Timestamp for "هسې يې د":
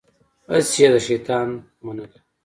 0.51-0.95